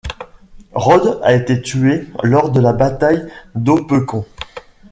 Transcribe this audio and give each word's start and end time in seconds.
Rodes 0.73 1.19
a 1.21 1.35
été 1.35 1.61
tué 1.61 2.07
lors 2.23 2.49
de 2.49 2.59
la 2.59 2.73
bataille 2.73 3.23
d'Opequon. 3.53 4.25